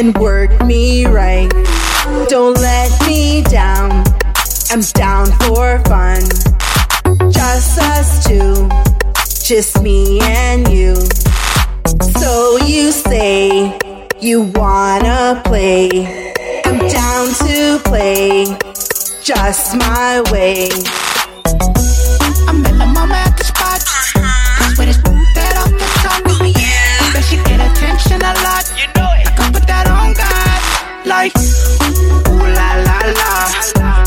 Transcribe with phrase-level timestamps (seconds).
[0.00, 1.50] and work me right.
[2.30, 4.02] Don't let me down.
[4.70, 6.22] I'm down for fun.
[7.30, 8.66] Just us two,
[9.44, 10.94] just me and you.
[12.18, 13.76] So you say
[14.18, 16.32] you wanna play.
[16.64, 18.46] I'm down to play
[19.22, 20.70] just my way.
[22.48, 23.28] I met my mama uh-huh.
[23.28, 23.80] at the spot.
[24.78, 25.02] With his
[25.36, 26.24] that off the top.
[27.12, 28.64] Bet she get attention a lot.
[28.78, 29.09] You know
[31.10, 31.36] Like,
[32.28, 33.30] ooh la la la.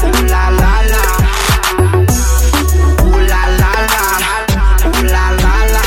[0.08, 1.04] Ooh la la la.
[3.04, 4.04] Ooh la la la.
[4.88, 5.84] Ooh la la la.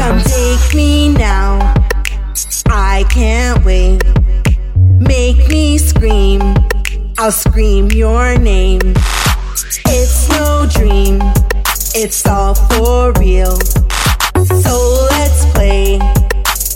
[0.00, 1.74] Come take me now.
[2.70, 4.02] I can't wait.
[4.98, 6.40] Make me scream.
[7.18, 8.94] I'll scream your name.
[9.88, 11.20] It's no dream.
[11.94, 13.56] It's all for real.
[14.64, 16.00] So let's play.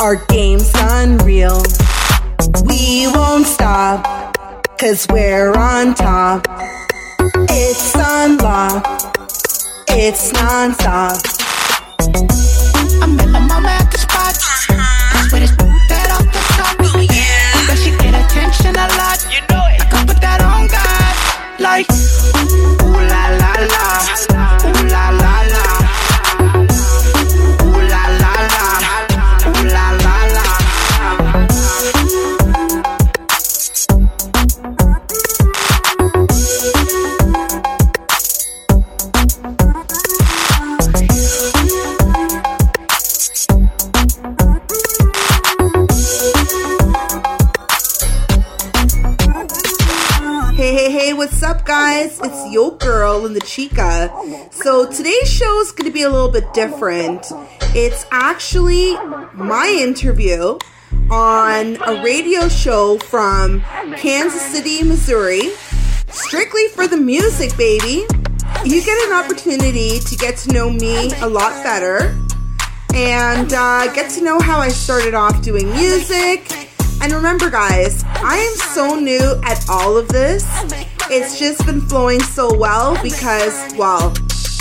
[0.02, 1.62] Our game's unreal.
[2.68, 4.36] We won't stop.
[4.78, 6.46] Cause we're on top.
[7.48, 9.18] It's unlocked.
[9.88, 11.20] It's non-stop.
[13.00, 14.34] I met my mama at the spot.
[15.88, 16.76] That off the top.
[16.78, 19.24] Bet she get attention a lot.
[19.32, 19.80] You know it.
[19.80, 21.60] I can put that on God.
[21.60, 21.86] Like,
[51.94, 52.20] guys?
[52.24, 54.10] It's your girl and the Chica.
[54.50, 57.26] So, today's show is going to be a little bit different.
[57.74, 58.94] It's actually
[59.34, 60.58] my interview
[61.10, 63.60] on a radio show from
[63.96, 65.50] Kansas City, Missouri,
[66.08, 68.04] strictly for the music, baby.
[68.64, 72.18] You get an opportunity to get to know me a lot better
[72.94, 76.50] and uh, get to know how I started off doing music.
[77.02, 80.44] And remember, guys, I am so new at all of this.
[81.10, 84.14] It's just been flowing so well because, well,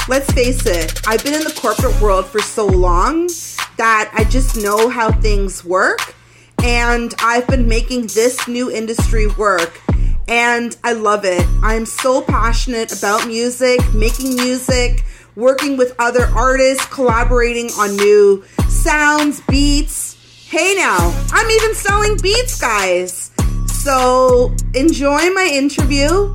[0.10, 3.30] let's face it, I've been in the corporate world for so long
[3.78, 6.16] that I just know how things work.
[6.62, 9.82] And I've been making this new industry work.
[10.28, 11.46] And I love it.
[11.62, 15.06] I'm so passionate about music, making music,
[15.36, 20.18] working with other artists, collaborating on new sounds, beats.
[20.50, 20.98] Hey now,
[21.32, 23.23] I'm even selling beats, guys.
[23.84, 26.34] So enjoy my interview.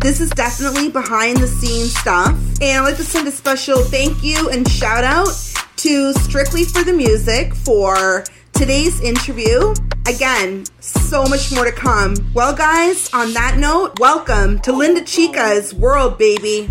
[0.00, 2.38] This is definitely behind the scenes stuff.
[2.60, 5.30] And I'd like to send a special thank you and shout out
[5.76, 9.72] to Strictly for the Music for today's interview.
[10.06, 12.16] Again, so much more to come.
[12.34, 16.68] Well, guys, on that note, welcome to Lynda Chica's World, baby.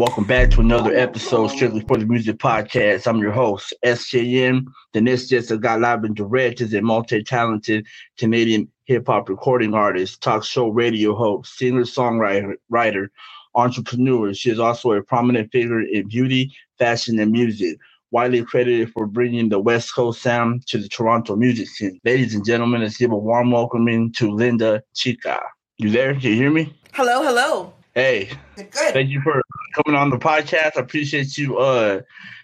[0.00, 3.06] Welcome back to another episode strictly for the music podcast.
[3.06, 4.64] I'm your host, SJN.
[4.94, 7.86] The next just got live and is a multi-talented
[8.16, 13.10] Canadian hip hop recording artist, talk show radio host, singer, songwriter, writer,
[13.54, 14.32] entrepreneur.
[14.32, 17.76] She is also a prominent figure in beauty, fashion, and music.
[18.10, 22.00] Widely credited for bringing the West Coast sound to the Toronto music scene.
[22.06, 25.42] Ladies and gentlemen, let's give a warm welcoming to Lynda Chica.
[25.76, 26.14] You there?
[26.14, 26.74] Can you hear me?
[26.94, 27.74] Hello, hello.
[27.94, 29.42] Hey, Good, thank you for
[29.74, 30.76] coming on the podcast.
[30.76, 31.58] I appreciate you.
[31.58, 32.02] Uh,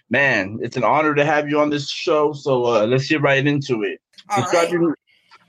[0.09, 2.33] man, it's an honor to have you on this show.
[2.33, 4.01] So uh, let's get right into it.
[4.29, 4.71] All describe right.
[4.71, 4.97] your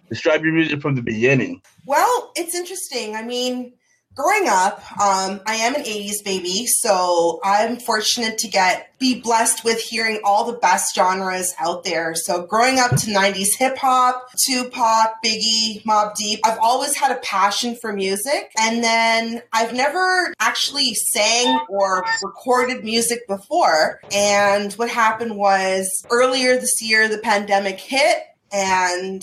[0.09, 1.61] describe your music from the beginning.
[1.85, 3.17] Well, it's interesting.
[3.17, 3.73] I mean,
[4.19, 9.65] growing up, um, I am an 80s baby, so I'm fortunate to get be blessed
[9.65, 12.17] with hearing all the best genres out there.
[12.17, 17.21] So growing up to 90s hip hop, Tupac, Biggie, Mobb Deep, I've always had a
[17.21, 18.51] passion for music.
[18.59, 24.01] And then I've never actually sang or recorded music before.
[24.13, 28.19] And what happened was earlier this year, the pandemic hit
[28.51, 29.23] and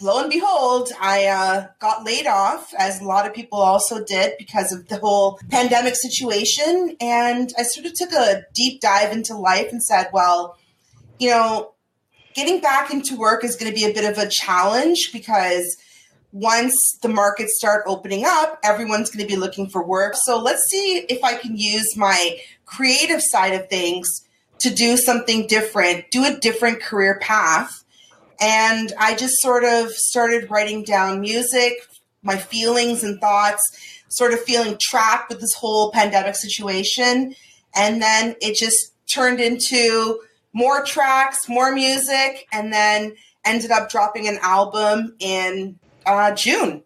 [0.00, 4.34] lo and behold, I uh, got laid off, as a lot of people also did
[4.38, 6.96] because of the whole pandemic situation.
[7.00, 10.58] And I sort of took a deep dive into life and said, well,
[11.18, 11.72] you know,
[12.34, 15.76] getting back into work is going to be a bit of a challenge because
[16.32, 20.14] once the markets start opening up, everyone's going to be looking for work.
[20.16, 24.22] So let's see if I can use my creative side of things
[24.58, 27.84] to do something different, do a different career path
[28.40, 31.74] and I just sort of started writing down music,
[32.22, 33.62] my feelings and thoughts,
[34.08, 37.34] sort of feeling trapped with this whole pandemic situation.
[37.74, 40.20] And then it just turned into
[40.52, 46.82] more tracks, more music, and then ended up dropping an album in uh, June,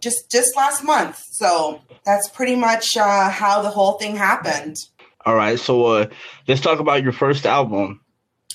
[0.00, 1.22] just just last month.
[1.32, 4.76] So that's pretty much uh, how the whole thing happened.
[5.26, 6.06] All right, so uh,
[6.46, 8.00] let's talk about your first album.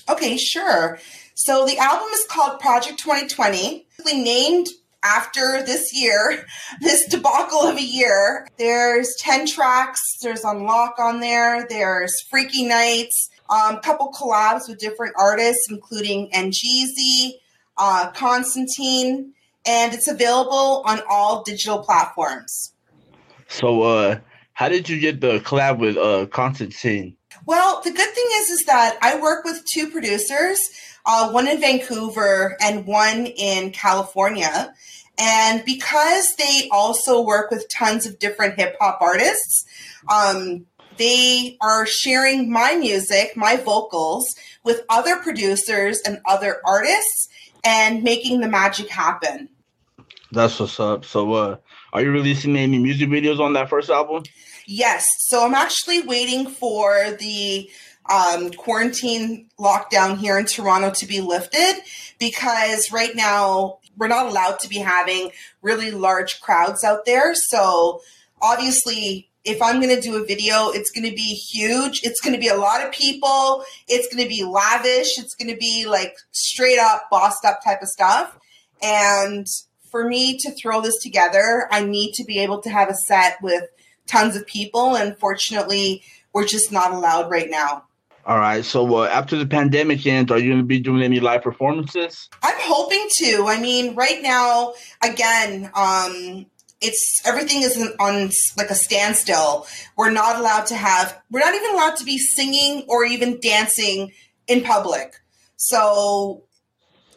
[0.08, 0.98] Okay, sure.
[1.34, 4.68] So the album is called Project 2020, named
[5.02, 6.46] after this year,
[6.80, 8.46] this debacle of a year.
[8.56, 14.78] There's 10 tracks, there's Unlock on there, there's Freaky Nights, a um, couple collabs with
[14.78, 17.32] different artists, including Angeezy,
[17.76, 19.34] uh, Constantine,
[19.66, 22.72] and it's available on all digital platforms.
[23.48, 24.18] So, uh,
[24.52, 27.16] how did you get the collab with uh, Constantine?
[27.44, 30.58] Well, the good thing is, is that I work with two producers
[31.06, 34.74] uh, one in Vancouver and one in California.
[35.18, 39.64] And because they also work with tons of different hip hop artists,
[40.12, 40.66] um,
[40.96, 44.34] they are sharing my music, my vocals,
[44.64, 47.28] with other producers and other artists
[47.64, 49.48] and making the magic happen.
[50.32, 51.04] That's what's up.
[51.04, 51.56] So, uh,
[51.92, 54.24] are you releasing any music videos on that first album?
[54.66, 55.06] Yes.
[55.18, 57.70] So, I'm actually waiting for the
[58.10, 61.76] um, quarantine lockdown here in Toronto to be lifted
[62.18, 65.30] because right now we're not allowed to be having
[65.62, 67.34] really large crowds out there.
[67.34, 68.00] So
[68.42, 72.00] obviously, if I'm going to do a video, it's going to be huge.
[72.02, 73.64] It's going to be a lot of people.
[73.88, 75.18] It's going to be lavish.
[75.18, 78.38] It's going to be like straight up, bossed up type of stuff.
[78.82, 79.46] And
[79.90, 83.36] for me to throw this together, I need to be able to have a set
[83.42, 83.64] with
[84.06, 84.96] tons of people.
[84.96, 86.02] And fortunately,
[86.32, 87.84] we're just not allowed right now.
[88.26, 88.64] All right.
[88.64, 92.30] So uh, after the pandemic ends, are you going to be doing any live performances?
[92.42, 93.46] I'm hoping to.
[93.48, 94.72] I mean, right now,
[95.02, 96.46] again, um,
[96.80, 99.66] it's everything is on like a standstill.
[99.96, 101.20] We're not allowed to have.
[101.30, 104.12] We're not even allowed to be singing or even dancing
[104.46, 105.20] in public.
[105.56, 106.42] So,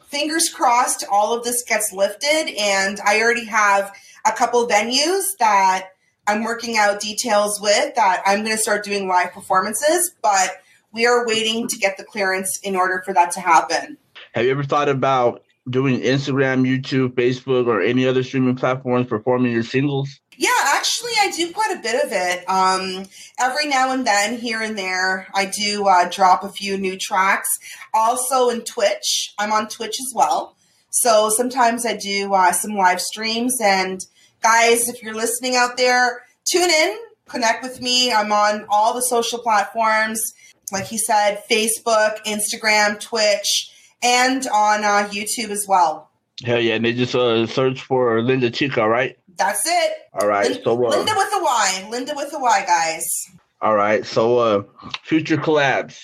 [0.07, 3.93] fingers crossed, all of this gets lifted, and I already have
[4.25, 5.89] a couple venues that
[6.27, 10.61] I'm working out details with that I'm going to start doing live performances, but
[10.93, 13.97] we are waiting to get the clearance in order for that to happen.
[14.33, 19.51] Have you ever thought about doing Instagram, YouTube, Facebook, or any other streaming platforms performing
[19.51, 20.19] your singles?
[20.37, 22.47] Yeah, actually, I do quite a bit of it.
[22.47, 23.05] Um,
[23.39, 27.49] every now and then, here and there, I do uh, drop a few new tracks.
[27.93, 30.55] Also, in Twitch, I'm on Twitch as well.
[30.91, 33.59] So sometimes I do uh, some live streams.
[33.61, 34.05] And
[34.41, 38.11] guys, if you're listening out there, tune in, connect with me.
[38.13, 40.21] I'm on all the social platforms
[40.71, 43.71] like he said, Facebook, Instagram, Twitch,
[44.01, 46.09] and on uh, YouTube as well.
[46.43, 49.17] Hell yeah, and they just uh, search for Lynda Chica, right?
[49.37, 49.91] That's it.
[50.13, 50.51] All right.
[50.51, 51.87] Lynda, so uh, Lynda with a Y.
[51.89, 53.07] Lynda with a Y, guys.
[53.61, 54.05] All right.
[54.05, 54.63] So uh,
[55.03, 55.99] future collabs.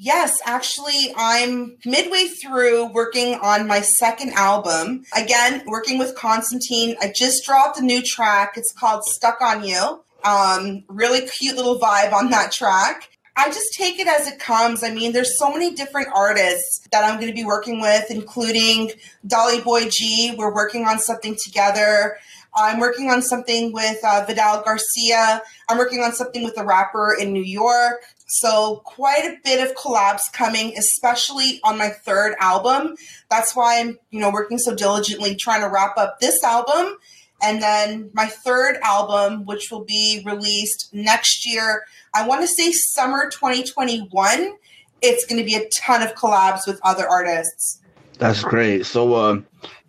[0.00, 5.02] Yes, actually, I'm midway through working on my second album.
[5.16, 6.94] Again, working with Constantine.
[7.02, 8.52] I just dropped a new track.
[8.56, 10.04] It's called Stuck on You.
[10.22, 13.08] Um, really cute little vibe on that track.
[13.38, 14.82] I just take it as it comes.
[14.82, 18.90] I mean, there's so many different artists that I'm going to be working with, including
[19.24, 20.34] Dolly Boy G.
[20.36, 22.16] We're working on something together.
[22.56, 25.40] I'm working on something with uh, Vidal Garcia.
[25.68, 28.02] I'm working on something with a rapper in New York.
[28.26, 32.96] So quite a bit of collabs coming, especially on my third album.
[33.30, 36.98] That's why I'm, you know, working so diligently trying to wrap up this album.
[37.40, 42.72] And then my third album, which will be released next year, I want to say
[42.72, 44.56] summer 2021.
[45.00, 47.80] It's going to be a ton of collabs with other artists.
[48.18, 48.84] That's great.
[48.84, 49.40] So, uh,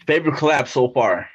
[0.06, 1.28] favorite collab so far?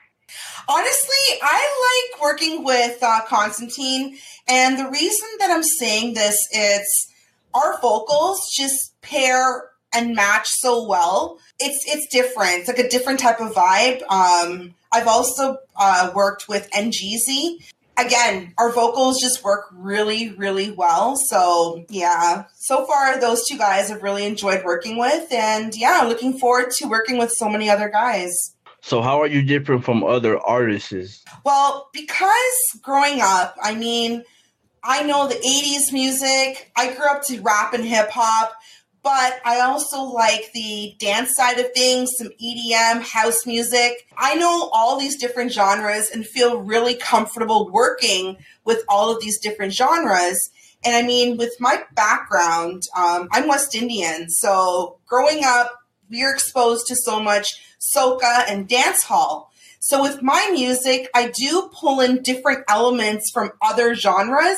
[0.68, 4.16] Honestly, I like working with uh, Constantine,
[4.48, 7.12] and the reason that I'm saying this is
[7.52, 11.38] our vocals just pair and match so well.
[11.58, 12.60] It's it's different.
[12.60, 14.02] It's like a different type of vibe.
[14.10, 17.64] Um, I've also uh, worked with NGZ.
[17.96, 21.16] Again, our vocals just work really, really well.
[21.28, 26.38] So yeah, so far those two guys have really enjoyed working with, and yeah, looking
[26.38, 28.54] forward to working with so many other guys.
[28.80, 31.24] So how are you different from other artists?
[31.42, 34.24] Well, because growing up, I mean,
[34.84, 36.70] I know the 80s music.
[36.76, 38.52] I grew up to rap and hip hop,
[39.04, 44.08] but I also like the dance side of things, some EDM, house music.
[44.16, 49.38] I know all these different genres and feel really comfortable working with all of these
[49.38, 50.50] different genres.
[50.82, 54.30] And I mean, with my background, um, I'm West Indian.
[54.30, 55.70] So growing up,
[56.08, 59.52] we are exposed to so much soca and dance hall.
[59.80, 64.56] So with my music, I do pull in different elements from other genres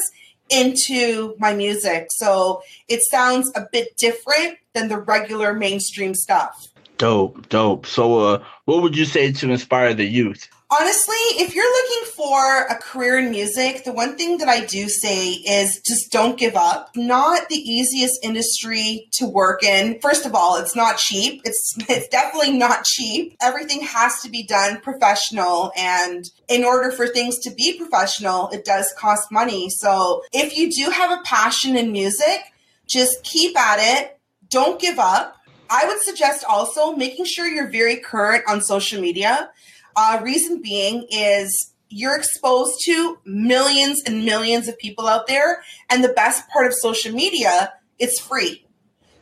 [0.51, 2.09] into my music.
[2.11, 6.69] So it sounds a bit different than the regular mainstream stuff.
[6.99, 7.87] Dope, dope.
[7.87, 10.49] So uh what would you say to inspire the youth?
[10.69, 14.89] Honestly, if you're looking for a career in music, the one thing that I do
[14.89, 16.91] say is just don't give up.
[16.97, 20.01] Not the easiest industry to work in.
[20.01, 21.41] First of all, it's not cheap.
[21.45, 23.37] It's it's definitely not cheap.
[23.41, 28.65] Everything has to be done professional and in order for things to be professional, it
[28.65, 29.71] does cost money.
[29.71, 32.41] So, if you do have a passion in music,
[32.89, 34.19] just keep at it.
[34.49, 35.37] Don't give up.
[35.71, 39.51] I would suggest also making sure you're very current on social media
[39.97, 46.05] uh, reason being is you're exposed to millions and millions of people out there, and
[46.05, 48.67] the best part of social media, it's free.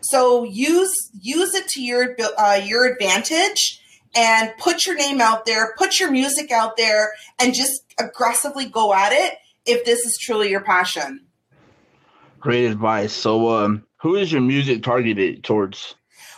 [0.03, 3.81] So use use it to your uh, your advantage
[4.15, 8.95] and put your name out there, put your music out there, and just aggressively go
[8.95, 11.21] at it if this is truly your passion.
[12.39, 13.13] Great advice.
[13.13, 15.95] So, um, who is your music targeted towards?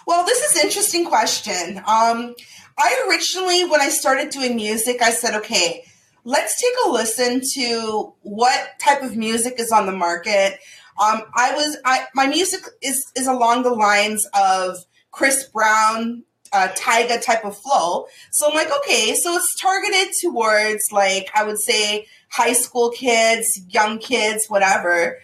[0.07, 1.83] Well, this is an interesting question.
[1.87, 2.35] Um,
[2.79, 5.85] I originally, when I started doing music, I said, okay,
[6.25, 10.59] let's take a listen to what type of music is on the market.
[11.01, 14.77] Um, I was, I, my music is, is along the lines of
[15.11, 18.07] Chris Brown, uh, Tyga type of flow.
[18.33, 23.47] So I'm like, okay, so it's targeted towards like, I would say high school kids,
[23.69, 25.19] young kids, whatever.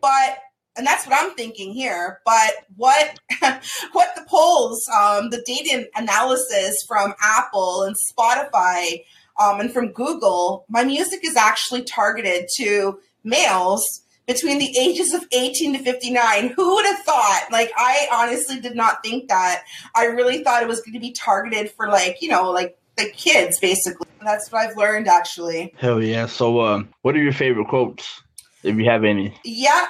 [0.00, 0.38] But
[0.80, 2.20] and that's what I'm thinking here.
[2.24, 3.20] But what
[3.92, 9.04] what the polls, um, the data analysis from Apple and Spotify
[9.38, 13.84] um, and from Google, my music is actually targeted to males
[14.26, 16.54] between the ages of 18 to 59.
[16.56, 17.48] Who would have thought?
[17.52, 19.64] Like, I honestly did not think that.
[19.94, 23.10] I really thought it was going to be targeted for like, you know, like the
[23.10, 24.06] kids, basically.
[24.22, 25.74] That's what I've learned, actually.
[25.76, 26.24] Hell yeah!
[26.24, 28.22] So, um, what are your favorite quotes,
[28.62, 29.34] if you have any?
[29.44, 29.86] Yeah,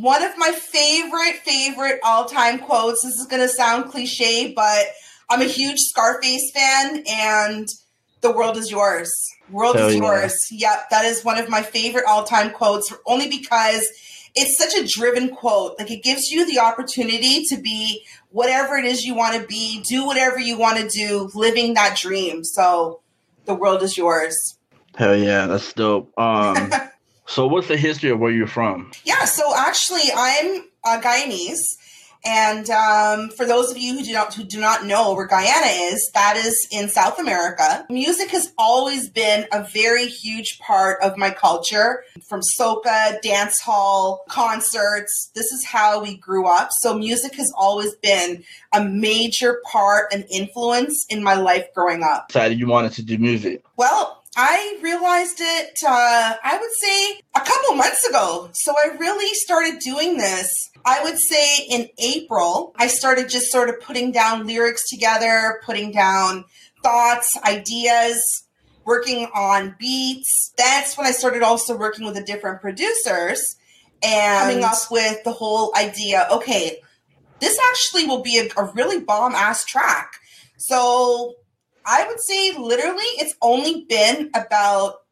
[0.00, 3.02] one of my favorite, favorite all time quotes.
[3.02, 4.86] This is going to sound cliche, but
[5.28, 7.68] I'm a huge Scarface fan, and
[8.20, 9.10] the world is yours.
[9.50, 10.02] World Hell is yeah.
[10.02, 10.34] yours.
[10.50, 13.86] Yep, that is one of my favorite all time quotes, only because
[14.34, 15.78] it's such a driven quote.
[15.78, 19.84] Like it gives you the opportunity to be whatever it is you want to be,
[19.88, 22.44] do whatever you want to do, living that dream.
[22.44, 23.00] So
[23.44, 24.58] the world is yours.
[24.94, 26.12] Hell yeah, that's dope.
[26.18, 26.72] Um,
[27.26, 28.90] So, what's the history of where you're from?
[29.04, 31.60] Yeah, so actually, I'm a Guyanese.
[32.24, 35.66] And um, for those of you who do not who do not know where Guyana
[35.66, 37.84] is, that is in South America.
[37.90, 44.24] Music has always been a very huge part of my culture, from soca, dance hall,
[44.28, 45.32] concerts.
[45.34, 46.70] This is how we grew up.
[46.80, 52.28] So music has always been a major part and influence in my life growing up.
[52.28, 53.64] Decided you wanted to do music.
[53.76, 58.48] Well, I realized it, uh, I would say, a couple months ago.
[58.54, 60.48] So I really started doing this.
[60.84, 65.92] I would say in April, I started just sort of putting down lyrics together, putting
[65.92, 66.44] down
[66.82, 68.20] thoughts, ideas,
[68.84, 70.52] working on beats.
[70.56, 73.56] That's when I started also working with the different producers
[74.02, 76.78] and coming up with the whole idea okay,
[77.40, 80.14] this actually will be a, a really bomb ass track.
[80.56, 81.34] So
[81.84, 85.02] I would say literally it's only been about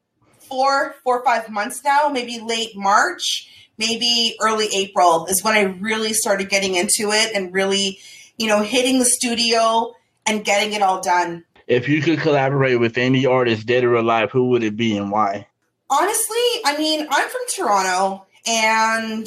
[0.40, 3.48] four, four or five months now, maybe late March,
[3.78, 7.98] maybe early April is when I really started getting into it and really,
[8.36, 9.94] you know, hitting the studio
[10.26, 11.44] and getting it all done.
[11.66, 15.10] If you could collaborate with any artist, dead or alive, who would it be and
[15.10, 15.46] why?
[15.88, 19.26] Honestly, I mean, I'm from Toronto and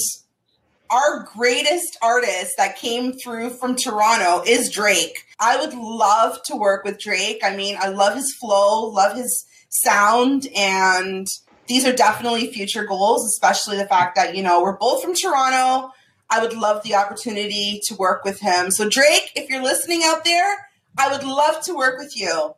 [0.93, 5.25] our greatest artist that came through from Toronto is Drake.
[5.39, 7.41] I would love to work with Drake.
[7.43, 11.25] I mean, I love his flow, love his sound and
[11.67, 15.91] these are definitely future goals, especially the fact that, you know, we're both from Toronto.
[16.29, 18.69] I would love the opportunity to work with him.
[18.69, 22.53] So, Drake, if you're listening out there, I would love to work with you.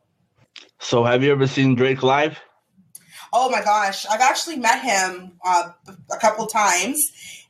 [0.80, 2.38] So, have you ever seen Drake live?
[3.32, 5.70] Oh my gosh, I've actually met him uh,
[6.10, 7.00] a couple times.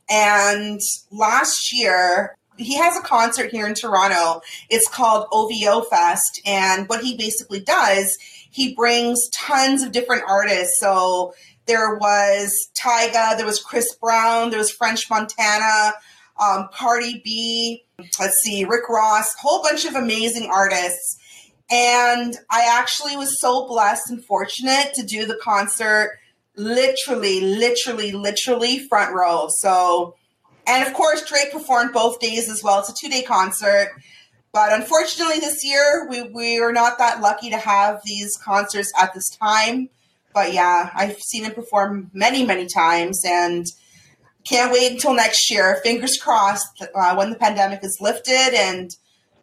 [0.09, 0.79] And
[1.11, 4.41] last year, he has a concert here in Toronto.
[4.69, 6.41] It's called OVO Fest.
[6.45, 8.17] And what he basically does,
[8.49, 10.79] he brings tons of different artists.
[10.79, 11.33] So
[11.67, 15.93] there was Tyga, there was Chris Brown, there was French Montana,
[16.39, 17.83] um, Cardi B,
[18.19, 21.19] let's see, Rick Ross, whole bunch of amazing artists.
[21.69, 26.17] And I actually was so blessed and fortunate to do the concert
[26.57, 29.47] literally, literally, literally front row.
[29.59, 30.15] So,
[30.65, 32.79] and of course, Drake performed both days as well.
[32.79, 33.91] It's a two day concert.
[34.51, 39.13] But unfortunately, this year, we, we are not that lucky to have these concerts at
[39.13, 39.89] this time.
[40.33, 43.65] But yeah, I've seen him perform many, many times and
[44.47, 45.79] can't wait until next year.
[45.83, 48.95] Fingers crossed uh, when the pandemic is lifted and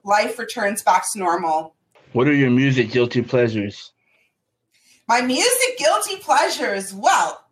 [0.03, 1.75] life returns back to normal.
[2.13, 3.93] What are your music guilty pleasures?
[5.07, 6.95] My music guilty pleasures.
[6.95, 7.45] Well,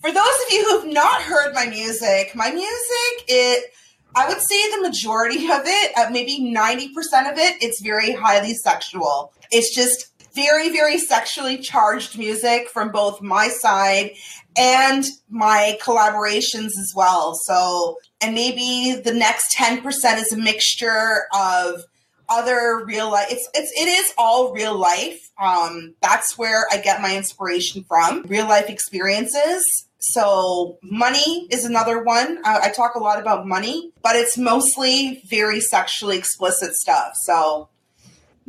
[0.00, 3.72] for those of you who have not heard my music, my music, it
[4.14, 6.88] I would say the majority of it, uh, maybe 90%
[7.30, 9.32] of it, it's very highly sexual.
[9.50, 14.12] It's just very, very sexually charged music from both my side
[14.56, 17.34] and my collaborations as well.
[17.34, 19.82] So, and maybe the next 10%
[20.18, 21.82] is a mixture of
[22.28, 25.30] other real life it's it's it is all real life.
[25.40, 29.62] Um that's where i get my inspiration from real life experiences.
[30.00, 32.38] So money is another one.
[32.44, 37.12] I, I talk a lot about money but it's mostly very sexually explicit stuff.
[37.14, 37.68] So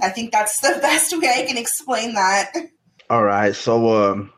[0.01, 2.53] i think that's the best way i can explain that.
[3.09, 4.33] All right so um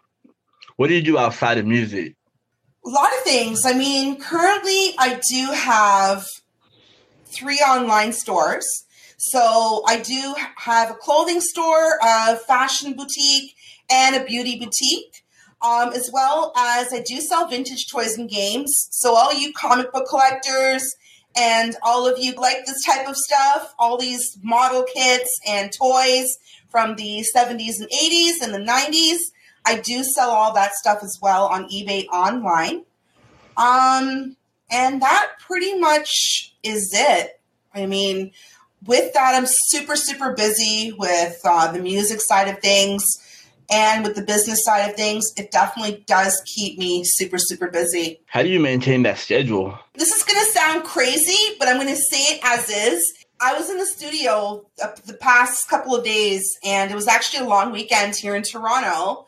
[0.78, 2.16] what do you do outside of music?
[2.84, 3.66] A lot of things.
[3.66, 6.26] I mean currently i do have
[7.26, 8.68] three online stores
[9.22, 13.56] so I do have a clothing store, a fashion boutique,
[13.88, 15.24] and a beauty boutique.
[15.62, 18.88] Um, as well as I do sell vintage toys and games.
[18.90, 20.82] So all you comic book collectors
[21.38, 26.26] and all of you like this type of stuff, all these model kits and toys
[26.72, 29.18] from the 70s and 80s and the 90s,
[29.64, 32.86] I do sell all that stuff as well on eBay online.
[33.56, 34.36] Um,
[34.72, 37.40] and that pretty much is it.
[37.74, 38.32] I mean,
[38.86, 43.04] with that, I'm super, super busy with uh, the music side of things
[43.72, 45.26] and with the business side of things.
[45.38, 48.22] It definitely does keep me super, super busy.
[48.26, 49.78] How do you maintain that schedule?
[49.94, 53.14] This is going to sound crazy, but I'm going to say it as is.
[53.40, 57.50] I was in the studio the past couple of days, and it was actually a
[57.50, 59.26] long weekend here in Toronto.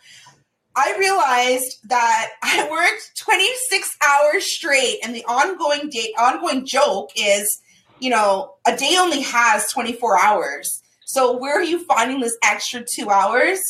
[0.75, 7.59] I realized that I worked 26 hours straight, and the ongoing date, ongoing joke is
[8.03, 10.83] you know, a day only has 24 hours.
[11.05, 13.61] So where are you finding this extra two hours?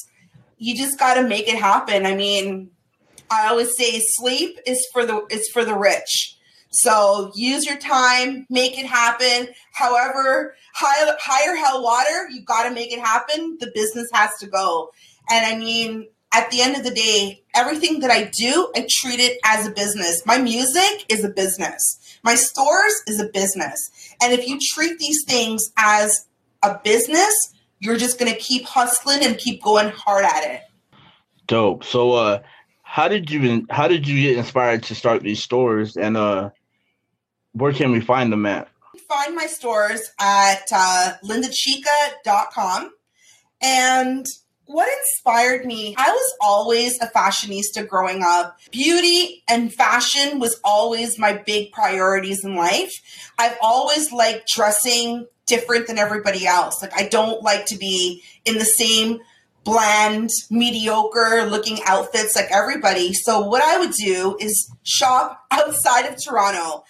[0.57, 2.07] You just got to make it happen.
[2.07, 2.71] I mean,
[3.29, 6.35] I always say sleep is for the is for the rich.
[6.71, 9.53] So use your time, make it happen.
[9.71, 13.57] However, high, higher hell water, you got to make it happen.
[13.59, 14.89] The business has to go.
[15.29, 19.19] And I mean, at the end of the day, everything that I do, I treat
[19.19, 20.25] it as a business.
[20.25, 21.99] My music is a business.
[22.23, 23.89] My stores is a business.
[24.21, 26.25] And if you treat these things as
[26.63, 30.61] a business, you're just going to keep hustling and keep going hard at it.
[31.47, 31.83] Dope.
[31.83, 32.41] So, uh,
[32.83, 36.51] how did you how did you get inspired to start these stores, and uh,
[37.53, 38.69] where can we find them at?
[39.09, 42.91] Find my stores at uh, lyndachica.com.
[43.61, 44.25] And
[44.73, 45.93] what inspired me?
[45.99, 48.57] I was always a fashionista growing up.
[48.71, 52.91] Beauty and fashion was always my big priorities in life.
[53.37, 56.81] I've always liked dressing different than everybody else.
[56.81, 59.19] Like, I don't like to be in the same
[59.63, 63.13] bland, mediocre looking outfits like everybody.
[63.13, 66.83] So, what I would do is shop outside of Toronto,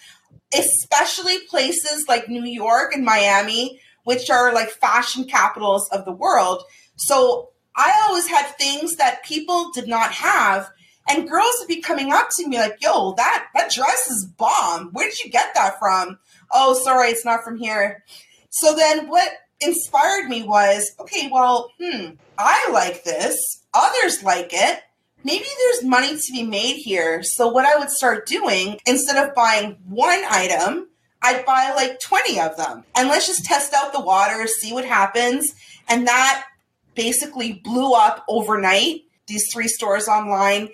[0.56, 6.62] especially places like New York and Miami, which are like fashion capitals of the world.
[6.96, 10.70] So, I always had things that people did not have.
[11.08, 14.90] And girls would be coming up to me like, yo, that, that dress is bomb.
[14.92, 16.18] Where did you get that from?
[16.52, 18.04] Oh, sorry, it's not from here.
[18.48, 19.28] So then what
[19.60, 23.36] inspired me was, okay, well, hmm, I like this.
[23.74, 24.80] Others like it.
[25.24, 27.22] Maybe there's money to be made here.
[27.22, 30.88] So what I would start doing, instead of buying one item,
[31.22, 32.84] I'd buy like 20 of them.
[32.94, 35.54] And let's just test out the water, see what happens.
[35.88, 36.44] And that
[36.94, 39.02] basically blew up overnight.
[39.26, 40.68] these three stores online.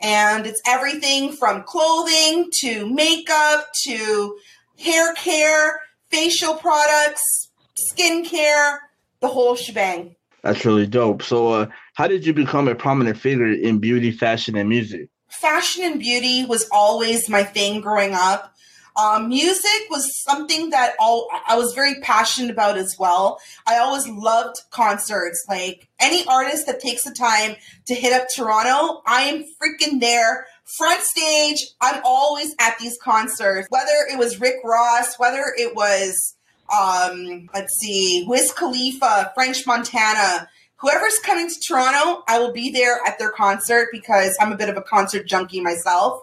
[0.00, 4.38] And it's everything from clothing to makeup to
[4.78, 7.50] hair care, facial products,
[7.90, 8.78] skincare,
[9.20, 10.14] the whole shebang.
[10.42, 11.22] That's really dope.
[11.22, 15.08] So, uh, how did you become a prominent figure in beauty, fashion, and music?
[15.28, 18.54] Fashion and beauty was always my thing growing up.
[18.96, 23.38] Um, music was something that all I was very passionate about as well.
[23.66, 25.44] I always loved concerts.
[25.48, 27.56] Like any artist that takes the time
[27.86, 30.46] to hit up Toronto, I am freaking there.
[30.78, 33.68] Front stage, I'm always at these concerts.
[33.70, 36.36] Whether it was Rick Ross, whether it was
[36.74, 43.00] um, let's see, Wiz Khalifa, French Montana, whoever's coming to Toronto, I will be there
[43.06, 46.22] at their concert because I'm a bit of a concert junkie myself.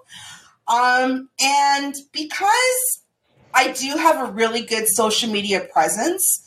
[0.68, 3.02] Um, and because
[3.54, 6.44] I do have a really good social media presence,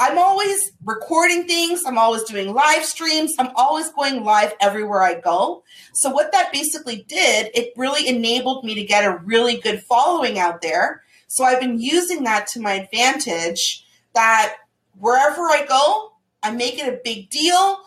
[0.00, 1.82] I'm always recording things.
[1.84, 3.34] I'm always doing live streams.
[3.38, 5.64] I'm always going live everywhere I go.
[5.92, 10.38] So, what that basically did, it really enabled me to get a really good following
[10.38, 11.02] out there.
[11.26, 14.54] So, I've been using that to my advantage that
[14.96, 16.12] wherever I go,
[16.44, 17.80] I make it a big deal.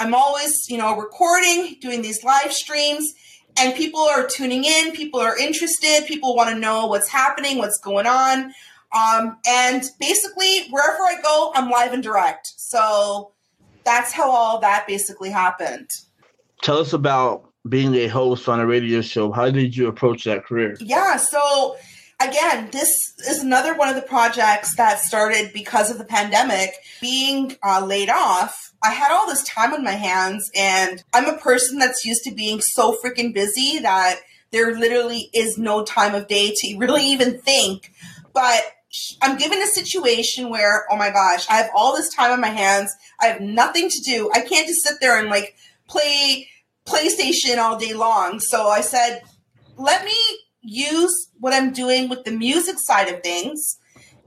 [0.00, 3.14] I'm always, you know, recording, doing these live streams,
[3.58, 4.92] and people are tuning in.
[4.92, 6.04] People are interested.
[6.06, 8.52] People want to know what's happening, what's going on.
[8.94, 12.52] Um, and basically, wherever I go, I'm live and direct.
[12.56, 13.32] So
[13.84, 15.90] that's how all that basically happened.
[16.62, 19.32] Tell us about being a host on a radio show.
[19.32, 20.76] How did you approach that career?
[20.80, 21.76] Yeah, so
[22.28, 22.88] again, this
[23.28, 26.74] is another one of the projects that started because of the pandemic.
[27.00, 31.38] Being uh, laid off, I had all this time on my hands, and I'm a
[31.38, 36.28] person that's used to being so freaking busy that there literally is no time of
[36.28, 37.92] day to really even think.
[38.32, 38.62] But
[39.22, 42.48] I'm given a situation where, oh my gosh, I have all this time on my
[42.48, 42.94] hands.
[43.20, 44.30] I have nothing to do.
[44.34, 45.56] I can't just sit there and like
[45.88, 46.48] play
[46.86, 48.40] PlayStation all day long.
[48.40, 49.22] So I said,
[49.76, 50.14] let me
[50.62, 53.78] use what I'm doing with the music side of things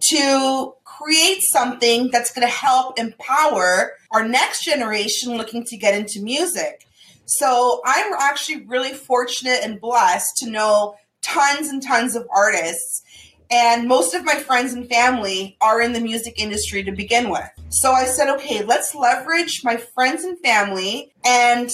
[0.09, 6.21] to create something that's going to help empower our next generation looking to get into
[6.21, 6.87] music.
[7.25, 13.01] So I'm actually really fortunate and blessed to know tons and tons of artists.
[13.49, 17.49] And most of my friends and family are in the music industry to begin with.
[17.69, 21.69] So I said, okay, let's leverage my friends and family and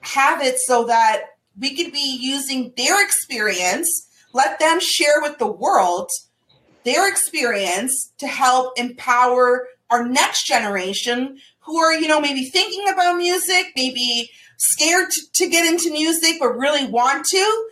[0.00, 1.22] have it so that
[1.60, 6.10] we could be using their experience, let them share with the world
[6.84, 13.16] their experience to help empower our next generation who are, you know, maybe thinking about
[13.16, 17.68] music, maybe scared to, to get into music, but really want to,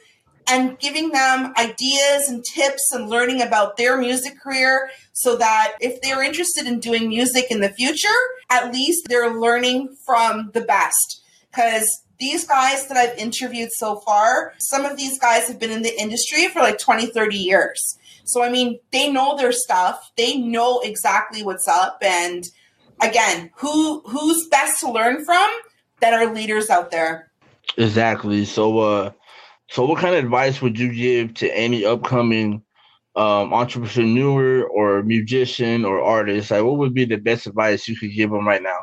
[0.49, 6.01] and giving them ideas and tips and learning about their music career so that if
[6.03, 8.09] they're interested in doing music in the future,
[8.51, 11.23] at least they're learning from the best.
[11.51, 11.89] Because
[12.19, 16.01] these guys that I've interviewed so far, some of these guys have been in the
[16.01, 17.99] industry for like 20, 30 years.
[18.25, 21.99] So, I mean, they know their stuff, they know exactly what's up.
[22.03, 22.45] And
[23.01, 25.51] again, who who's best to learn from
[26.01, 27.31] that are leaders out there?
[27.77, 28.45] Exactly.
[28.45, 29.11] So, uh,
[29.69, 32.63] so what kind of advice would you give to any upcoming
[33.17, 36.51] um, entrepreneur or musician or artist?
[36.51, 38.79] Like, what would be the best advice you could give them right now?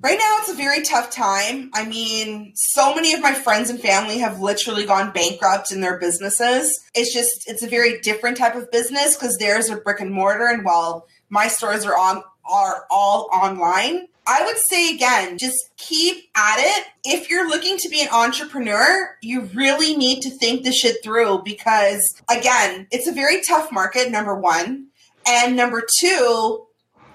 [0.00, 1.70] Right now, it's a very tough time.
[1.74, 5.98] I mean, so many of my friends and family have literally gone bankrupt in their
[5.98, 6.80] businesses.
[6.94, 10.46] It's just, it's a very different type of business because theirs are brick and mortar,
[10.46, 14.06] and while my stores are on are all online.
[14.28, 16.86] I would say again, just keep at it.
[17.04, 21.42] If you're looking to be an entrepreneur, you really need to think this shit through
[21.44, 24.88] because again, it's a very tough market, number one.
[25.28, 26.65] And number two,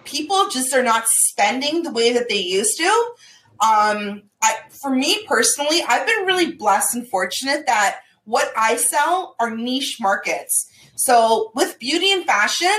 [0.05, 3.13] people just are not spending the way that they used to.
[3.61, 9.35] Um, I, for me personally, I've been really blessed and fortunate that what I sell
[9.39, 10.69] are niche markets.
[10.95, 12.75] So with beauty and fashion,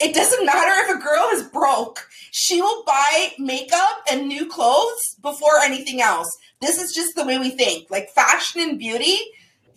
[0.00, 2.08] it doesn't matter if a girl is broke.
[2.30, 6.28] She will buy makeup and new clothes before anything else.
[6.60, 7.90] This is just the way we think.
[7.90, 9.18] Like fashion and beauty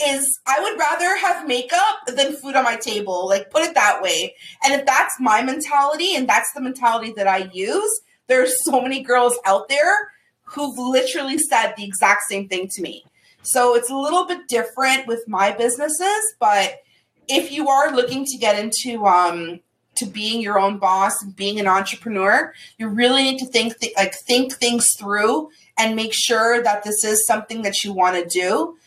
[0.01, 3.27] is I would rather have makeup than food on my table.
[3.27, 4.35] Like put it that way.
[4.63, 9.01] And if that's my mentality and that's the mentality that I use, there's so many
[9.01, 10.11] girls out there
[10.43, 13.03] who've literally said the exact same thing to me.
[13.43, 16.81] So it's a little bit different with my businesses, but
[17.27, 19.59] if you are looking to get into um,
[19.95, 23.93] to being your own boss and being an entrepreneur, you really need to think th-
[23.95, 28.25] like think things through and make sure that this is something that you want to
[28.25, 28.77] do.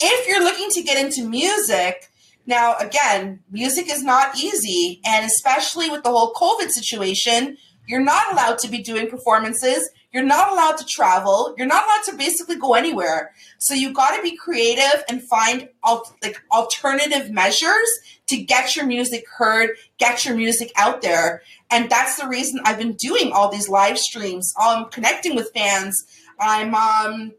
[0.00, 2.10] If you're looking to get into music,
[2.46, 7.56] now again, music is not easy and especially with the whole COVID situation,
[7.86, 9.88] you're not allowed to be doing performances.
[10.12, 11.54] You're not allowed to travel.
[11.56, 13.32] You're not allowed to basically go anywhere.
[13.58, 17.88] So you've got to be creative and find al- like alternative measures
[18.28, 21.42] to get your music heard, get your music out there.
[21.70, 24.52] And that's the reason I've been doing all these live streams.
[24.58, 26.04] I'm connecting with fans.
[26.40, 27.32] I'm um,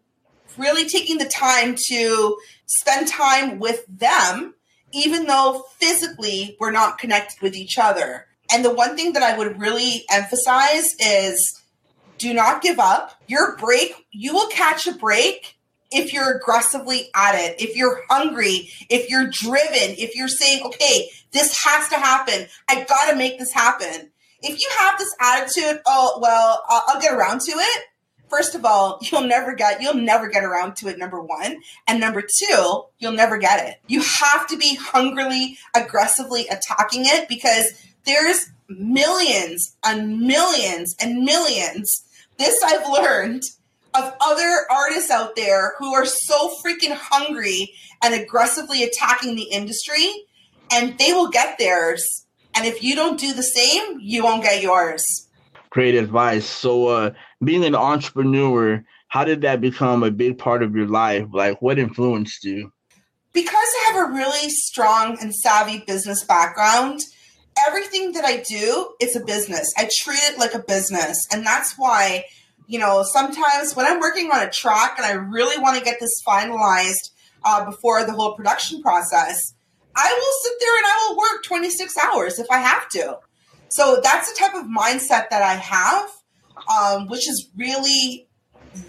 [0.60, 4.54] really taking the time to spend time with them,
[4.92, 8.28] even though physically we're not connected with each other.
[8.52, 11.62] And the one thing that I would really emphasize is
[12.18, 13.20] do not give up.
[13.28, 15.56] Your break, you will catch a break
[15.92, 21.10] if you're aggressively at it, if you're hungry, if you're driven, if you're saying, okay,
[21.32, 22.46] this has to happen.
[22.70, 24.12] I got to make this happen.
[24.42, 27.84] If you have this attitude, oh, well, I'll, I'll get around to it.
[28.30, 32.00] First of all, you'll never get you'll never get around to it number 1, and
[32.00, 33.76] number 2, you'll never get it.
[33.88, 37.66] You have to be hungrily aggressively attacking it because
[38.06, 42.04] there's millions and millions and millions.
[42.38, 43.44] This I've learned
[43.94, 50.08] of other artists out there who are so freaking hungry and aggressively attacking the industry,
[50.72, 52.26] and they will get theirs.
[52.54, 55.29] And if you don't do the same, you won't get yours.
[55.70, 56.46] Great advice.
[56.46, 61.28] So, uh, being an entrepreneur, how did that become a big part of your life?
[61.32, 62.72] Like, what influenced you?
[63.34, 67.02] Because I have a really strong and savvy business background,
[67.68, 69.72] everything that I do, it's a business.
[69.78, 71.28] I treat it like a business.
[71.32, 72.26] And that's why,
[72.68, 76.00] you know, sometimes when I'm working on a track and I really want to get
[76.00, 77.12] this finalized
[77.44, 79.54] uh, before the whole production process,
[79.96, 83.20] I will sit there and I will work 26 hours if I have to.
[83.70, 86.10] So that's the type of mindset that I have,
[86.70, 88.28] um, which has really,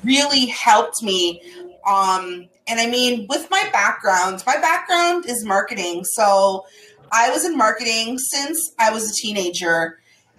[0.02, 1.42] really helped me.
[1.86, 6.04] Um, and I mean, with my background, my background is marketing.
[6.04, 6.64] So
[7.12, 9.98] I was in marketing since I was a teenager.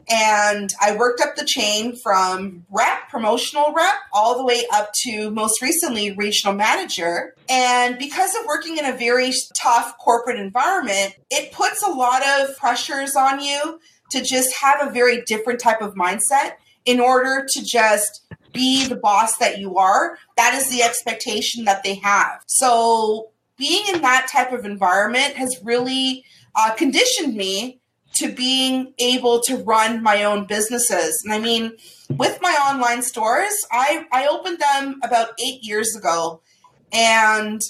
[0.10, 5.30] And I worked up the chain from rep, promotional rep, all the way up to
[5.32, 7.36] most recently regional manager.
[7.48, 12.58] And because of working in a very tough corporate environment, it puts a lot of
[12.58, 13.80] pressures on you
[14.12, 16.54] to just have a very different type of mindset
[16.86, 20.18] in order to just be the boss that you are.
[20.38, 22.42] That is the expectation that they have.
[22.48, 27.80] So being in that type of environment has really uh, conditioned me
[28.14, 31.22] to being able to run my own businesses.
[31.24, 31.72] And I mean,
[32.10, 36.42] with my online stores, I, I opened them about eight years ago.
[36.92, 37.62] And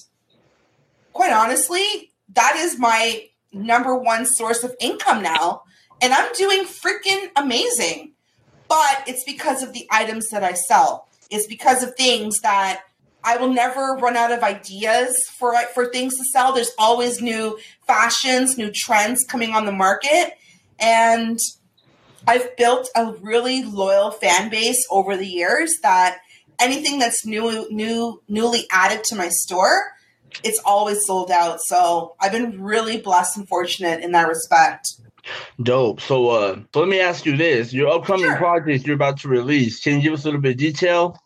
[1.13, 5.61] quite honestly, that is my number one source of income now.
[6.01, 8.13] And I'm doing freaking amazing.
[8.67, 11.07] But it's because of the items that I sell.
[11.29, 12.83] It's because of things that
[13.23, 16.53] I will never run out of ideas for for things to sell.
[16.53, 20.37] There's always new fashions, new trends coming on the market,
[20.79, 21.37] and
[22.27, 26.19] I've built a really loyal fan base over the years that
[26.59, 29.93] anything that's new new newly added to my store,
[30.43, 31.59] it's always sold out.
[31.65, 34.87] So I've been really blessed and fortunate in that respect.
[35.61, 36.01] Dope.
[36.01, 37.73] So uh so let me ask you this.
[37.73, 38.37] Your upcoming sure.
[38.37, 41.17] projects you're about to release, can you give us a little bit of detail?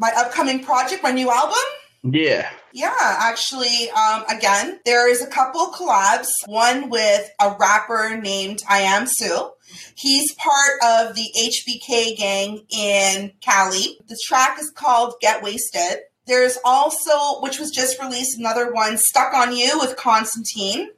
[0.00, 1.58] my upcoming project, my new album.
[2.02, 2.50] Yeah.
[2.72, 6.28] Yeah, actually, um, again, there is a couple collabs.
[6.46, 9.50] One with a rapper named I Am Sue.
[9.96, 13.98] He's part of the HBK gang in Cali.
[14.08, 15.98] The track is called Get Wasted.
[16.26, 20.88] There's also, which was just released, another one, Stuck on You with Constantine.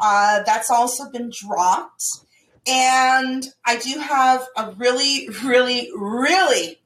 [0.00, 2.04] Uh, that's also been dropped.
[2.66, 6.80] And I do have a really, really, really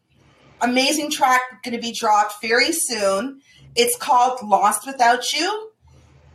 [0.60, 3.40] amazing track going to be dropped very soon.
[3.74, 5.70] It's called Lost Without You.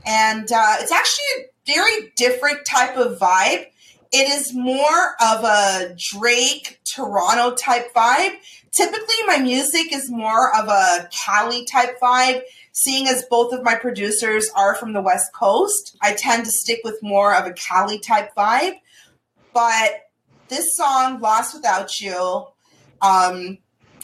[0.06, 3.66] And uh, it's actually a very different type of vibe.
[4.12, 8.36] It is more of a Drake Toronto type vibe.
[8.72, 12.42] Typically, my music is more of a Cali type vibe.
[12.78, 16.82] Seeing as both of my producers are from the West Coast, I tend to stick
[16.84, 18.74] with more of a Cali type vibe.
[19.54, 20.10] But
[20.50, 22.48] this song, Lost Without You,
[23.02, 23.60] um,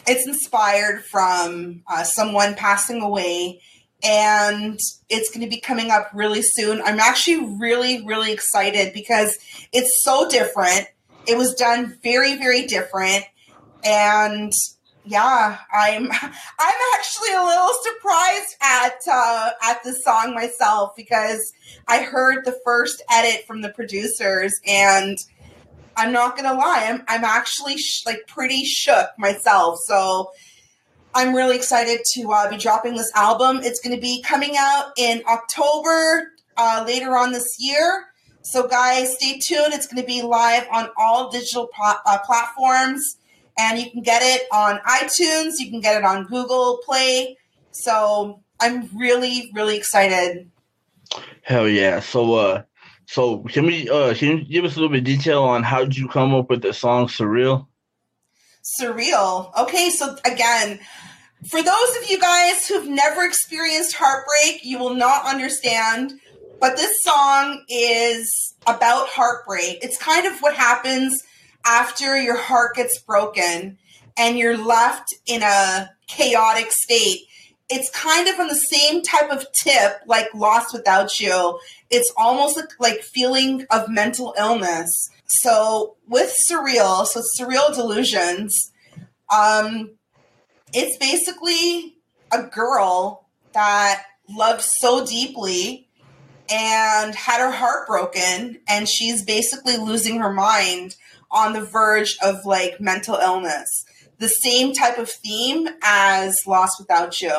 [0.06, 3.60] it's inspired from uh, someone passing away
[4.02, 4.80] and
[5.10, 6.80] it's going to be coming up really soon.
[6.80, 9.36] I'm actually really, really excited because
[9.74, 10.86] it's so different.
[11.28, 13.26] It was done very, very different.
[13.84, 14.50] And
[15.04, 21.52] yeah, I'm I'm actually a little surprised at uh, at the song myself because
[21.88, 25.16] I heard the first edit from the producers and
[25.96, 29.78] I'm not gonna lie, I'm I'm actually sh- like pretty shook myself.
[29.86, 30.30] So
[31.14, 33.60] I'm really excited to uh, be dropping this album.
[33.62, 38.06] It's to be coming out in October uh, later on this year.
[38.42, 39.74] So guys, stay tuned.
[39.74, 43.18] It's to be live on all digital uh, platforms.
[43.58, 45.54] And you can get it on iTunes.
[45.58, 47.36] You can get it on Google Play.
[47.70, 50.50] So I'm really, really excited.
[51.42, 52.00] Hell yeah!
[52.00, 52.62] So, uh,
[53.06, 55.80] so can we, uh, can you give us a little bit of detail on how
[55.80, 57.66] did you come up with the song "Surreal"?
[58.80, 59.54] Surreal.
[59.58, 60.78] Okay, so again,
[61.50, 66.14] for those of you guys who've never experienced heartbreak, you will not understand.
[66.60, 69.78] But this song is about heartbreak.
[69.82, 71.20] It's kind of what happens
[71.66, 73.78] after your heart gets broken
[74.16, 77.20] and you're left in a chaotic state.
[77.70, 81.58] It's kind of on the same type of tip like Lost Without You.
[81.90, 85.10] It's almost like, like feeling of mental illness.
[85.26, 88.72] So with Surreal, so Surreal Delusions,
[89.34, 89.92] um,
[90.74, 91.96] it's basically
[92.30, 95.88] a girl that loved so deeply
[96.50, 100.96] and had her heart broken and she's basically losing her mind
[101.32, 103.84] on the verge of like mental illness.
[104.18, 107.32] The same type of theme as Lost Without You.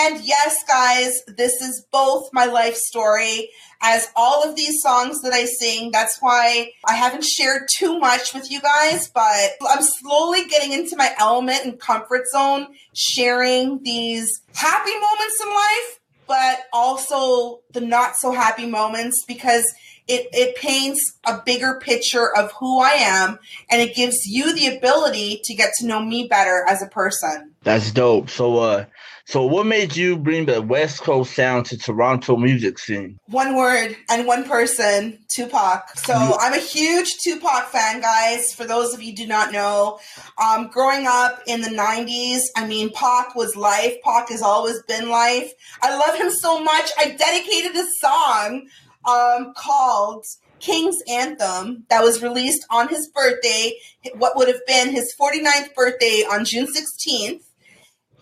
[0.00, 3.50] And yes, guys, this is both my life story
[3.80, 5.90] as all of these songs that I sing.
[5.92, 10.96] That's why I haven't shared too much with you guys, but I'm slowly getting into
[10.96, 18.16] my element and comfort zone, sharing these happy moments in life, but also the not
[18.16, 19.64] so happy moments because
[20.06, 23.38] it, it paints a bigger picture of who I am
[23.70, 27.54] and it gives you the ability to get to know me better as a person.
[27.62, 28.30] That's dope.
[28.30, 28.84] So uh
[29.28, 33.18] so what made you bring the West Coast sound to Toronto music scene?
[33.26, 35.98] One word and one person, Tupac.
[35.98, 38.54] So I'm a huge Tupac fan, guys.
[38.54, 40.00] For those of you do not know,
[40.42, 43.96] um, growing up in the 90s, I mean, Pac was life.
[44.02, 45.52] Pac has always been life.
[45.82, 46.90] I love him so much.
[46.96, 48.66] I dedicated a song
[49.04, 50.24] um, called
[50.58, 53.74] King's Anthem that was released on his birthday,
[54.14, 57.42] what would have been his 49th birthday on June 16th.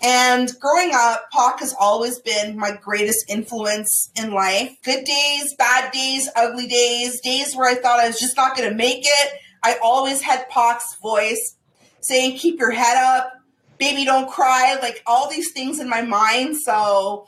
[0.03, 4.77] And growing up, Pac has always been my greatest influence in life.
[4.85, 8.69] Good days, bad days, ugly days, days where I thought I was just not going
[8.69, 9.33] to make it.
[9.63, 11.57] I always had Pac's voice
[12.01, 13.33] saying, keep your head up,
[13.79, 16.57] baby, don't cry, like all these things in my mind.
[16.59, 17.27] So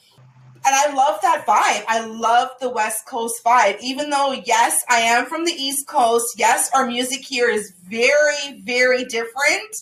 [0.66, 1.85] and I love that vibe.
[1.88, 3.78] I love the West Coast vibe.
[3.81, 6.26] Even though, yes, I am from the East Coast.
[6.37, 9.74] Yes, our music here is very, very different.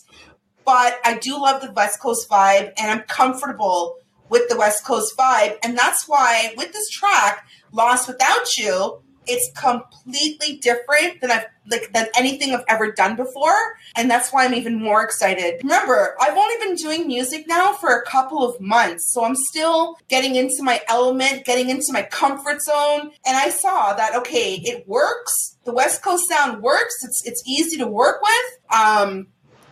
[0.67, 3.95] But I do love the West Coast vibe, and I'm comfortable
[4.27, 5.55] with the West Coast vibe.
[5.63, 11.91] And that's why, with this track, Lost Without You, it's completely different than I've like
[11.93, 13.77] than anything I've ever done before.
[13.95, 15.61] And that's why I'm even more excited.
[15.63, 19.11] Remember, I've only been doing music now for a couple of months.
[19.13, 23.11] So I'm still getting into my element, getting into my comfort zone.
[23.25, 25.57] And I saw that okay, it works.
[25.63, 26.95] The West Coast sound works.
[27.03, 28.75] It's it's easy to work with.
[28.77, 29.27] Um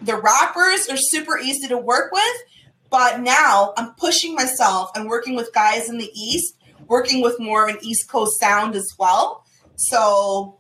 [0.06, 2.44] the rappers are super easy to work with.
[2.89, 6.56] But now I'm pushing myself and working with guys in the East,
[6.88, 9.44] working with more of an East Coast sound as well.
[9.76, 10.60] So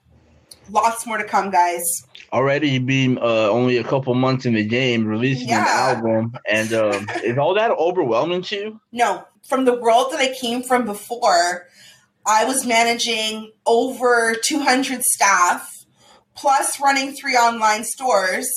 [0.69, 1.83] lots more to come, guys.
[2.33, 5.91] Already being uh, only a couple months in the game, releasing yeah.
[5.91, 8.81] an album, and um, is all that overwhelming to you?
[8.91, 11.67] No, from the world that I came from before,
[12.25, 15.85] I was managing over 200 staff,
[16.35, 18.49] plus running three online stores,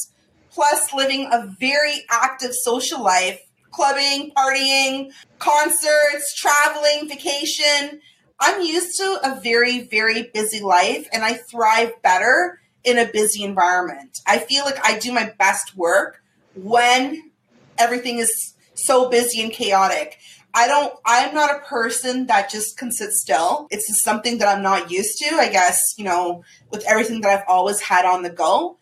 [0.59, 3.41] plus living a very active social life,
[3.71, 8.01] clubbing, partying, concerts, traveling, vacation.
[8.41, 13.45] I'm used to a very, very busy life and I thrive better in a busy
[13.45, 14.19] environment.
[14.27, 16.25] I feel like I do my best work
[16.57, 17.31] when
[17.79, 20.19] everything is so busy and chaotic.
[20.55, 23.69] I don't, I'm not a person that just can sit still.
[23.71, 26.43] It's just something that I'm not used to, I guess, you know,
[26.73, 28.77] with everything that I've always had on the go.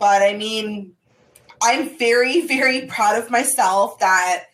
[0.00, 0.96] But I mean,
[1.62, 4.44] I'm very, very proud of myself that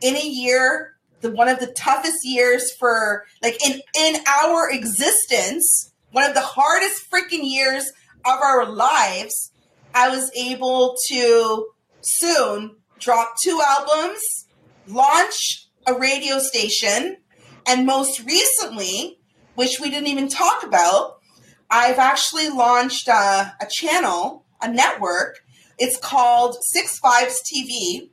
[0.00, 5.92] in a year the one of the toughest years for like in in our existence,
[6.12, 7.90] one of the hardest freaking years
[8.24, 9.52] of our lives,
[9.94, 11.66] I was able to
[12.00, 14.46] soon drop two albums,
[14.86, 17.16] launch a radio station,
[17.66, 19.18] and most recently,
[19.54, 21.18] which we didn't even talk about,
[21.70, 25.40] I've actually launched a, a channel, a network.
[25.78, 28.10] It's called Six Fives TV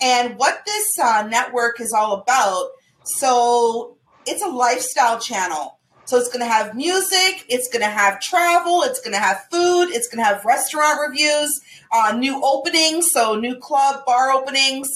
[0.00, 2.70] and what this uh, network is all about,
[3.04, 3.96] so
[4.26, 5.78] it's a lifestyle channel.
[6.04, 9.46] So it's going to have music, it's going to have travel, it's going to have
[9.50, 11.60] food, it's going to have restaurant reviews,
[11.92, 14.88] uh, new openings, so new club, bar openings,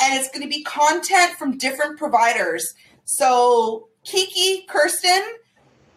[0.00, 2.74] and it's going to be content from different providers.
[3.04, 5.22] So Kiki Kirsten,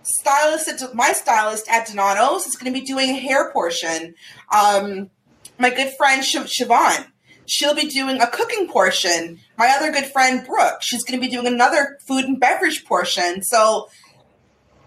[0.03, 4.15] stylist my stylist at Donato's, is going to be doing a hair portion.
[4.53, 5.09] Um,
[5.57, 6.47] my good friend Siobhan.
[6.47, 7.07] Siobhan.
[7.47, 9.39] She'll be doing a cooking portion.
[9.57, 13.43] My other good friend Brooke, she's going to be doing another food and beverage portion.
[13.43, 13.89] So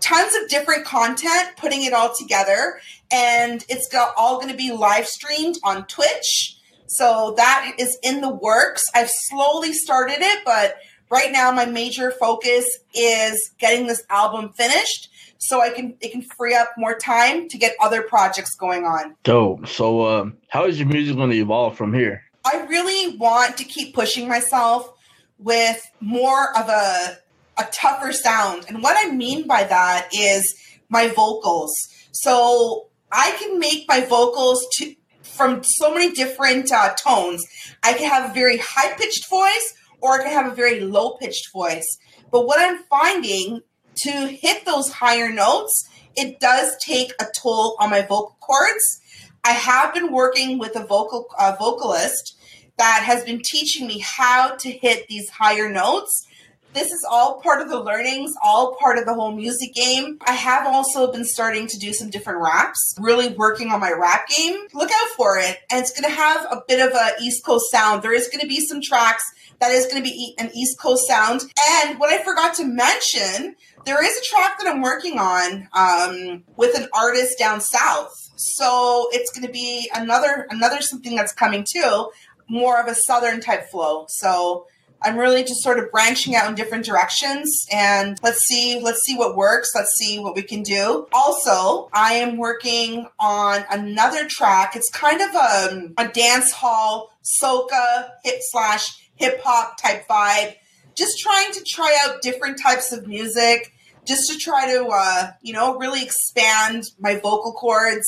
[0.00, 2.80] tons of different content, putting it all together,
[3.12, 6.56] and it's got all going to be live streamed on Twitch.
[6.88, 8.82] So that is in the works.
[8.94, 10.76] I've slowly started it, but
[11.10, 16.22] right now my major focus is getting this album finished so I can it can
[16.22, 19.14] free up more time to get other projects going on.
[19.22, 19.68] Dope.
[19.68, 22.22] So um, how is your music going to evolve from here?
[22.44, 24.92] I really want to keep pushing myself
[25.38, 27.18] with more of a
[27.58, 28.64] a tougher sound.
[28.68, 30.54] And what I mean by that is
[30.88, 31.74] my vocals.
[32.12, 37.44] So I can make my vocals to from so many different uh, tones.
[37.82, 41.16] I can have a very high pitched voice or I can have a very low
[41.16, 41.86] pitched voice.
[42.30, 43.62] But what I'm finding
[44.02, 49.00] to hit those higher notes, it does take a toll on my vocal cords.
[49.44, 52.36] I have been working with a vocal uh, vocalist
[52.76, 56.26] that has been teaching me how to hit these higher notes.
[56.74, 60.18] This is all part of the learnings, all part of the whole music game.
[60.26, 64.28] I have also been starting to do some different raps, really working on my rap
[64.28, 64.58] game.
[64.74, 65.58] Look out for it.
[65.70, 68.02] And it's going to have a bit of a East Coast sound.
[68.02, 69.24] There is going to be some tracks
[69.60, 71.42] that is going to be an East Coast sound.
[71.80, 76.44] And what I forgot to mention, there is a track that I'm working on um,
[76.56, 78.12] with an artist down south.
[78.36, 82.10] So it's going to be another another something that's coming too,
[82.48, 84.06] more of a southern type flow.
[84.08, 84.66] So
[85.02, 89.16] I'm really just sort of branching out in different directions and let's see let's see
[89.16, 89.70] what works.
[89.74, 91.06] Let's see what we can do.
[91.12, 94.74] Also, I am working on another track.
[94.74, 100.54] It's kind of a, a dance hall soca hip slash hip hop type vibe.
[100.94, 103.72] Just trying to try out different types of music
[104.04, 108.06] just to try to uh, you know really expand my vocal cords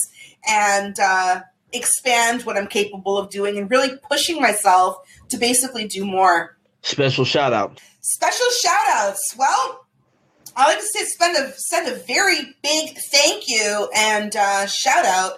[0.48, 4.96] and uh, expand what I'm capable of doing and really pushing myself
[5.28, 6.56] to basically do more.
[6.82, 7.80] Special shout out.
[8.00, 9.34] Special shout outs.
[9.36, 9.86] Well,
[10.56, 15.04] I like to say send a send a very big thank you and uh, shout
[15.04, 15.34] out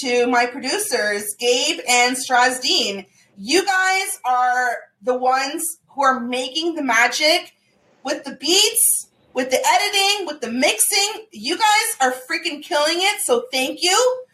[0.00, 3.06] to my producers, Gabe and Strasdeen.
[3.36, 7.52] You guys are the ones who are making the magic
[8.04, 11.26] with the beats, with the editing, with the mixing.
[11.32, 13.20] You guys are freaking killing it.
[13.22, 14.24] So thank you.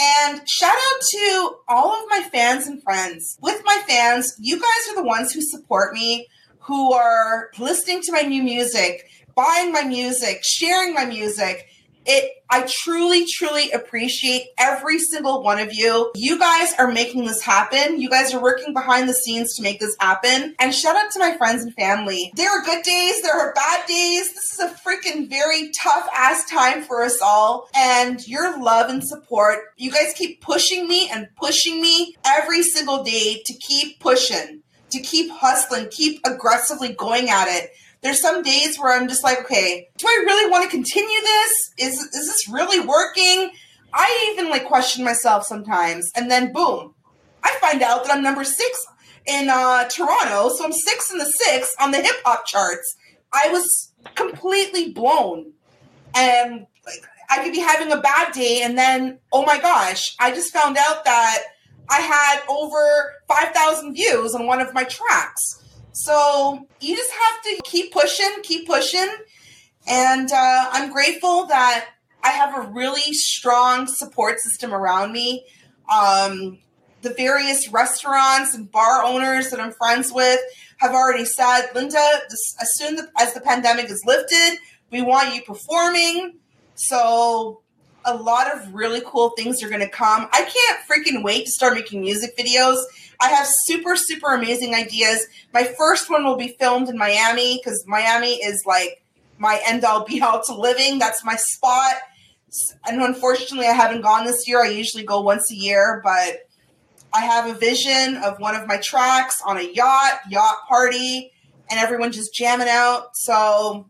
[0.00, 3.38] And shout out to all of my fans and friends.
[3.40, 6.26] With my fans, you guys are the ones who support me,
[6.60, 11.66] who are listening to my new music, buying my music, sharing my music.
[12.06, 16.12] It I truly, truly appreciate every single one of you.
[16.14, 17.98] You guys are making this happen.
[17.98, 20.54] You guys are working behind the scenes to make this happen.
[20.60, 22.30] And shout out to my friends and family.
[22.36, 24.34] There are good days, there are bad days.
[24.34, 27.70] This is a freaking very tough ass time for us all.
[27.74, 33.02] And your love and support, you guys keep pushing me and pushing me every single
[33.02, 37.70] day to keep pushing, to keep hustling, keep aggressively going at it
[38.02, 41.72] there's some days where I'm just like, okay, do I really want to continue this?
[41.78, 43.50] Is is this really working?
[43.94, 46.94] I even like question myself sometimes, and then boom,
[47.42, 48.86] I find out that I'm number six
[49.26, 52.96] in uh, Toronto, so I'm six in the six on the hip hop charts.
[53.32, 55.52] I was completely blown,
[56.14, 60.32] and like I could be having a bad day, and then oh my gosh, I
[60.32, 61.42] just found out that
[61.88, 65.61] I had over five thousand views on one of my tracks.
[65.92, 69.08] So you just have to keep pushing, keep pushing.
[69.86, 71.88] And uh, I'm grateful that
[72.22, 75.44] I have a really strong support system around me.
[75.92, 76.58] Um,
[77.02, 80.40] the various restaurants and bar owners that I'm friends with
[80.78, 84.58] have already said, Lynda, as soon as the pandemic is lifted,
[84.90, 86.38] we want you performing.
[86.74, 87.62] So
[88.04, 90.28] a lot of really cool things are going to come.
[90.32, 92.78] I can't freaking wait to start making music videos.
[93.22, 95.26] I have super, super amazing ideas.
[95.54, 99.04] My first one will be filmed in Miami because Miami is like
[99.38, 100.98] my end all be all to living.
[100.98, 101.94] That's my spot.
[102.86, 104.62] And unfortunately, I haven't gone this year.
[104.62, 106.48] I usually go once a year, but
[107.14, 111.30] I have a vision of one of my tracks on a yacht, yacht party,
[111.70, 113.10] and everyone just jamming out.
[113.14, 113.86] So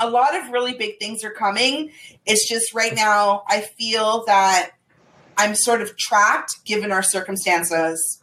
[0.00, 1.92] a lot of really big things are coming.
[2.26, 4.72] It's just right now, I feel that
[5.36, 8.20] I'm sort of trapped given our circumstances.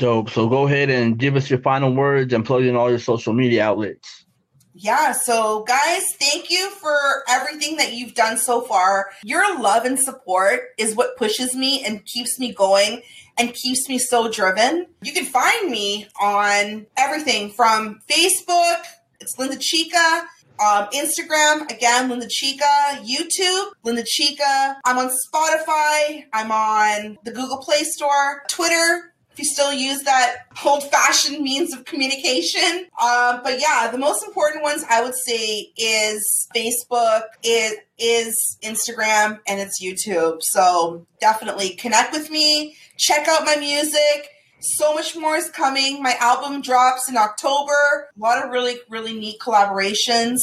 [0.00, 0.30] Dope.
[0.30, 3.34] So go ahead and give us your final words and plug in all your social
[3.34, 4.24] media outlets.
[4.72, 6.96] Yeah, so guys, thank you for
[7.28, 9.10] everything that you've done so far.
[9.22, 13.02] Your love and support is what pushes me and keeps me going
[13.38, 14.86] and keeps me so driven.
[15.02, 18.82] You can find me on everything from Facebook,
[19.20, 20.26] it's Lynda Chica.
[20.60, 22.64] Um, Instagram, again, Lynda Chica.
[23.02, 24.78] YouTube, Lynda Chica.
[24.84, 26.24] I'm on Spotify.
[26.34, 28.42] I'm on the Google Play Store.
[28.48, 29.09] Twitter,
[29.44, 32.86] still use that old fashioned means of communication.
[33.00, 39.38] Um, but yeah, the most important ones I would say is Facebook, it is Instagram,
[39.46, 40.38] and it's YouTube.
[40.40, 44.30] So definitely connect with me, check out my music.
[44.62, 46.02] So much more is coming.
[46.02, 48.10] My album drops in October.
[48.14, 50.36] A lot of really, really neat collaborations.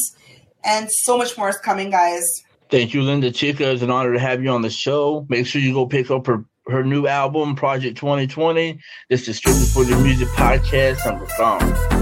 [0.64, 2.24] And so much more is coming, guys.
[2.70, 3.72] Thank you, Lynda Chica.
[3.72, 5.26] It's an honor to have you on the show.
[5.30, 8.80] Make sure you go pick up her her new album, Project 2020.
[9.10, 11.06] This is strictly for the music podcast.
[11.06, 11.68] I'm gone.
[11.72, 11.97] money.